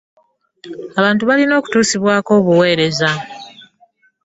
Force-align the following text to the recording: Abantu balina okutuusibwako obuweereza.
Abantu 0.99 1.23
balina 1.29 1.53
okutuusibwako 1.59 2.29
obuweereza. 2.39 3.09